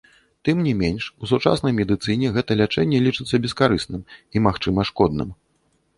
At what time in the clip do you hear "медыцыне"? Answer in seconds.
1.81-2.27